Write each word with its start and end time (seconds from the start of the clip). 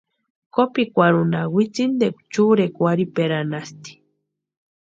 Kopikwarhunha 0.53 1.41
witsintikwa 1.53 2.21
churikwa 2.33 2.81
warhiperanhasti. 2.85 3.91